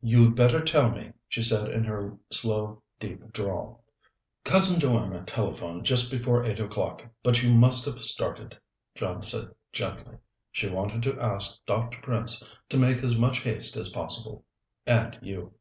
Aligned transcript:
"You'd 0.00 0.34
better 0.34 0.64
tell 0.64 0.90
me," 0.90 1.12
she 1.28 1.42
said 1.42 1.68
in 1.70 1.84
her 1.84 2.16
slow, 2.30 2.82
deep 2.98 3.30
drawl. 3.30 3.84
"Cousin 4.42 4.80
Joanna 4.80 5.22
telephoned 5.24 5.84
just 5.84 6.10
before 6.10 6.46
eight 6.46 6.58
o'clock, 6.58 7.04
but 7.22 7.42
you 7.42 7.52
must 7.52 7.84
have 7.84 8.00
started," 8.00 8.58
John 8.94 9.20
said 9.20 9.50
gently. 9.74 10.16
"She 10.50 10.70
wanted 10.70 11.02
to 11.02 11.20
ask 11.22 11.58
Dr. 11.66 12.00
Prince 12.00 12.42
to 12.70 12.78
make 12.78 13.02
as 13.04 13.18
much 13.18 13.40
haste 13.40 13.76
as 13.76 13.90
possible 13.90 14.46
and 14.86 15.18
you." 15.20 15.52